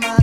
[0.00, 0.21] my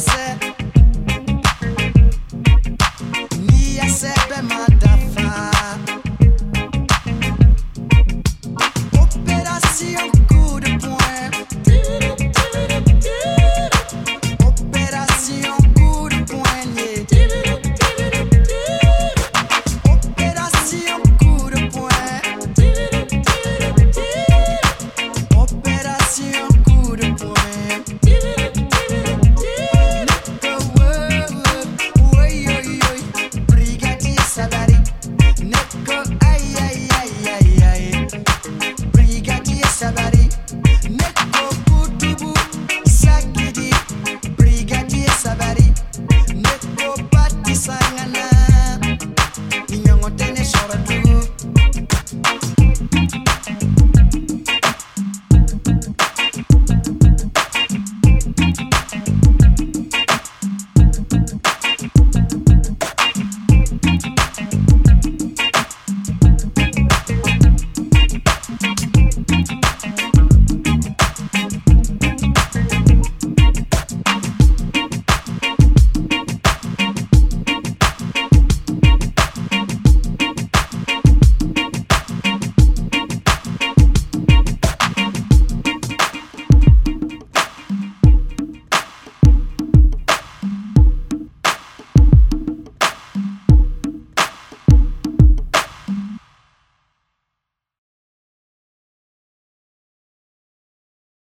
[0.00, 0.49] said.